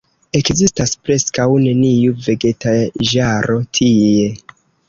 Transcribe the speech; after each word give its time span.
Ekzistas 0.37 0.93
preskaŭ 1.09 1.45
neniu 1.65 2.17
vegetaĵaro 2.29 3.63
tie. 3.81 4.29